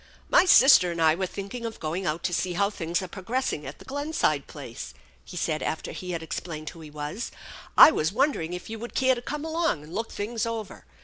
"My 0.31 0.45
sister 0.45 0.89
and 0.91 0.99
I 0.99 1.13
were 1.13 1.27
thinking 1.27 1.63
of 1.63 1.79
going 1.79 2.07
out 2.07 2.23
to 2.23 2.33
see 2.33 2.53
how 2.53 2.71
things 2.71 3.03
are 3.03 3.07
progressing 3.07 3.67
at 3.67 3.77
the 3.77 3.85
Glenside 3.85 4.47
place," 4.47 4.95
he 5.23 5.37
said 5.37 5.61
after 5.61 5.91
he 5.91 6.09
had 6.09 6.23
explained 6.23 6.71
who 6.71 6.81
he 6.81 6.89
was." 6.89 7.29
I 7.77 7.91
was 7.91 8.11
wondering 8.11 8.53
if 8.53 8.67
you 8.67 8.79
would 8.79 8.95
care 8.95 9.13
to 9.13 9.21
come 9.21 9.45
along 9.45 9.83
and 9.83 9.93
look 9.93 10.11
things 10.11 10.43
over. 10.47 10.85